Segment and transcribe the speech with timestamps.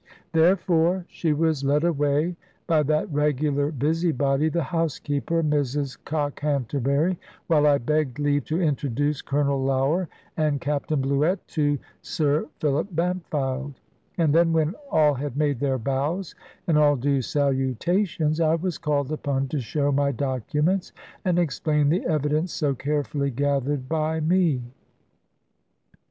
[0.31, 7.77] Therefore she was led away by that regular busybody the housekeeper, Mrs Cockhanterbury; while I
[7.77, 13.75] begged leave to introduce Colonel Lougher and Captain Bluett to Sir Philip Bampfylde.
[14.17, 16.33] And then when all had made their bows
[16.65, 20.93] and all due salutations, I was called upon to show my documents
[21.23, 24.63] and explain the evidence so carefully gathered by me.